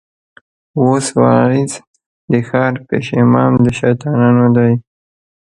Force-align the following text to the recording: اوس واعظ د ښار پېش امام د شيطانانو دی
اوس 0.79 1.05
واعظ 1.19 1.71
د 2.31 2.33
ښار 2.47 2.73
پېش 2.87 3.05
امام 3.21 3.53
د 3.65 3.67
شيطانانو 3.79 4.45
دی 4.57 4.73